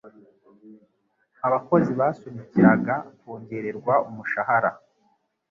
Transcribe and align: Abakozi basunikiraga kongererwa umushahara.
Abakozi 1.47 1.91
basunikiraga 1.99 2.95
kongererwa 3.19 3.93
umushahara. 4.09 4.71